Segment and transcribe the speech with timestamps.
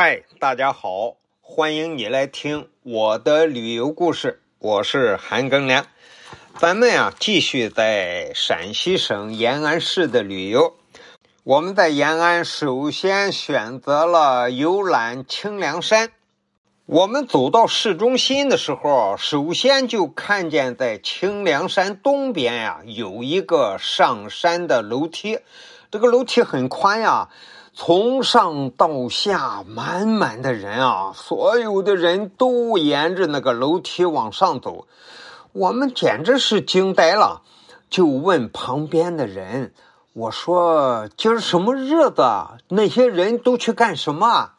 [0.00, 5.84] 嗨，大家好，欢迎你来听我的旅游故事，我是韩庚良。
[6.56, 10.76] 咱们呀，继续在陕西省延安市的旅游。
[11.42, 16.12] 我们在延安首先选择了游览清凉山。
[16.86, 25.40] 我们走到市中心的时候，首先就看见在清凉山东边呀有一个上山的楼梯，
[25.90, 27.28] 这个楼梯很宽呀。
[27.80, 31.12] 从上到下，满满的人啊！
[31.14, 34.88] 所有的人都沿着那个楼梯往上走，
[35.52, 37.42] 我们简直是惊呆了，
[37.88, 39.72] 就问旁边的人
[40.12, 42.24] ：“我说今儿什么日子？
[42.66, 44.54] 那些人都去干什么？”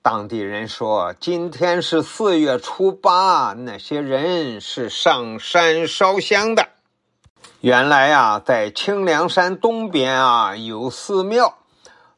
[0.00, 6.68] 当地人说：“今天是四月初八，那些人是上山烧香的。”
[7.66, 11.54] 原来呀，在清凉山东边啊，有寺庙。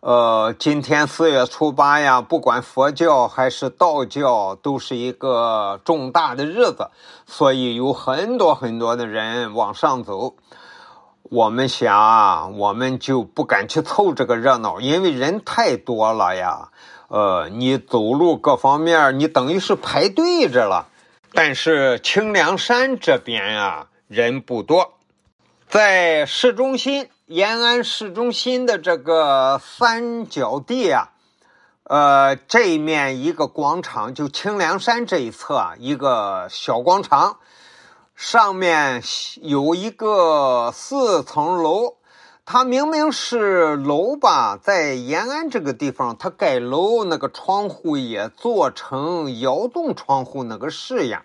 [0.01, 6.91] 呃，今天四月初八呀，不管佛教还是道教，都是一个重大的日子，
[7.27, 10.35] 所以有很多很多的人往上走。
[11.23, 16.69] 我们想，我们就不敢去凑这个热闹，因为人太多了呀。
[17.09, 20.89] 呃，你走路各方面，你等于是排队着了。
[21.33, 24.98] 但是清凉山这边呀，人不多，
[25.69, 27.09] 在市中心。
[27.27, 31.11] 延安市中心的这个三角地啊，
[31.83, 37.37] 呃，这面一个广场，就清凉山这一侧啊，一个小广场，
[38.17, 39.03] 上面
[39.43, 41.97] 有一个四层楼。
[42.47, 51.25] 它明明是楼吧，在延安这个地方，它盖楼那个窗户也做成窑洞窗户那个式样，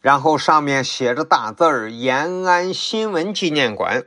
[0.00, 4.06] 然后上面写着大字儿“延安新闻纪念馆”。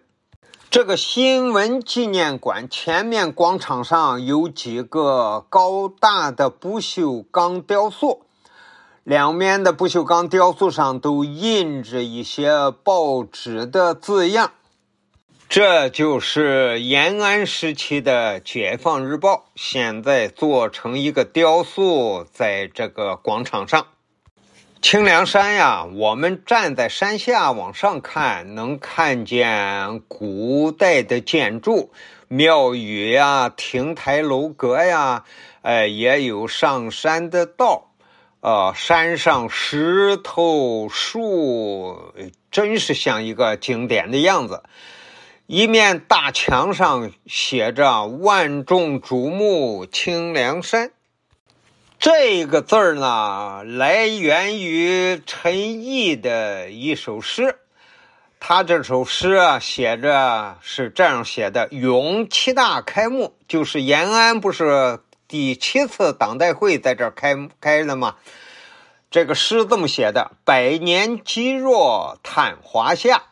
[0.71, 8.25] 这个新闻纪念馆前面广场上有几个高大的不锈钢雕塑，
[9.03, 14.51] 两面的不锈钢雕塑上都印着一些报纸的字样。
[15.47, 23.85] 这就是延安时期的《解放日报》，现在做成一个雕塑，在这个广场上。
[24.83, 31.93] 清凉山呀，我们站在山下往上看，能看见古代的建筑、
[32.27, 35.23] 庙宇呀、亭台楼阁呀，
[35.61, 37.93] 哎，也有上山的道。
[38.41, 42.13] 呃，山上石头树，
[42.51, 44.63] 真是像一个景点的样子。
[45.47, 50.91] 一面大墙上写着“万众瞩目清凉山”。
[52.03, 57.59] 这个字儿呢，来源于陈毅的一首诗。
[58.41, 64.99] 他这首诗啊，写着是这样写的：“永七大开幕，就是延安不是
[65.29, 68.17] 第七次党代会在这儿开开的吗？”
[69.09, 73.23] 这个诗这么写的：“百年积弱叹华夏，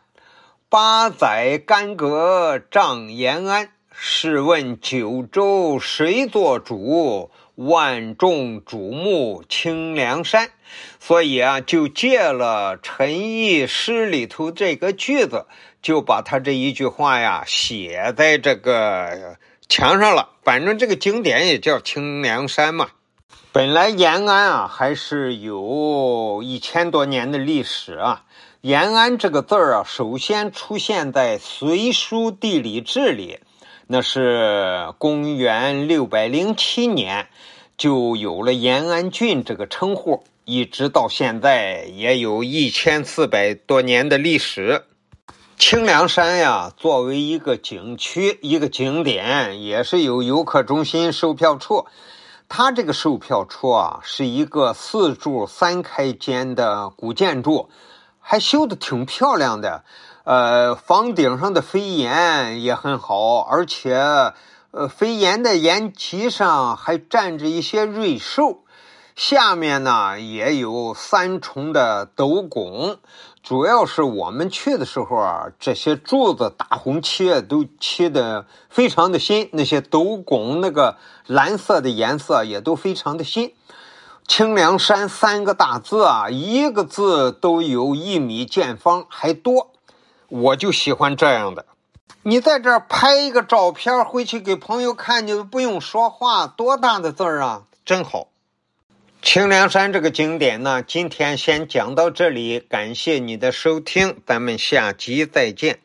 [0.70, 3.68] 八载干戈仗延安。
[3.92, 10.48] 试问九州谁做主？”万众瞩目清凉山，
[10.98, 15.44] 所以啊，就借了陈毅诗里头这个句子，
[15.82, 19.36] 就把他这一句话呀写在这个
[19.68, 20.30] 墙上了。
[20.42, 22.88] 反正这个景点也叫清凉山嘛。
[23.52, 28.24] 本来延安啊还是有一千多年的历史啊。
[28.62, 33.40] 延安这个字儿啊，首先出现在《隋书地理志》里。
[33.92, 37.28] 那是公元六百零七年，
[37.76, 44.84] 就有了延安郡这个称呼，一直到现在也有一千四百多年的历史。
[45.58, 51.84] 清凉山呀，作为一个景区、一个景点，也是有游客中心售票处。
[52.48, 57.68] 它这个售票处啊，是一个四柱三开间的古建筑，
[58.20, 59.84] 还修的挺漂亮的。
[60.24, 63.96] 呃，房顶上的飞檐也很好，而且，
[64.70, 68.62] 呃，飞檐的檐脊上还站着一些瑞兽，
[69.16, 72.98] 下面呢也有三重的斗拱。
[73.42, 83.52] 主要是我们去的时候啊，这些柱子大红漆都漆的非常的新，那些斗拱那个蓝色的颜色也都非常的新。
[84.28, 89.71] 清凉山三个大字啊，一个字都有一米见方还多。
[90.32, 91.66] 我就喜欢这样的，
[92.22, 98.28] 你在这儿拍一个照片回去给朋友看，你都不用说话，多大的字儿啊，真好。
[99.20, 105.80] 清凉山这个景点呢，今天先讲到这里，感谢你的收听，咱们下集再见。